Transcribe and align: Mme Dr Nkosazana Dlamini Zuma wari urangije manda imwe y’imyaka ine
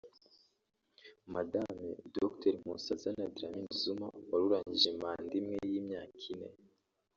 Mme 1.33 1.61
Dr 2.15 2.53
Nkosazana 2.59 3.25
Dlamini 3.35 3.75
Zuma 3.81 4.07
wari 4.29 4.43
urangije 4.47 4.89
manda 5.01 5.33
imwe 5.39 5.55
y’imyaka 5.71 6.21
ine 6.33 6.49